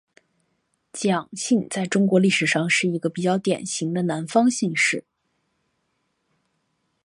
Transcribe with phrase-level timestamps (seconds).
[0.93, 5.03] 蒋姓在中国历史上是一个比较典型的南方姓氏。